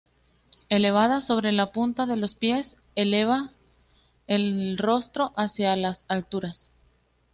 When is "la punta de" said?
1.51-2.17